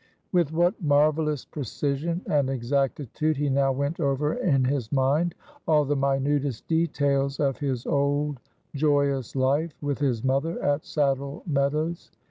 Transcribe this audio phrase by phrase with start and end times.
[0.31, 5.35] With what marvelous precision and exactitude he now went over in his mind
[5.67, 8.39] all the minutest details of his old
[8.73, 12.09] joyous life with his mother at Saddle Meadows.